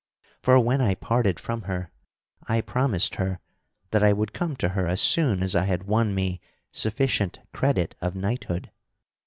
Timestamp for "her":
1.69-1.91, 3.17-3.39, 4.69-4.87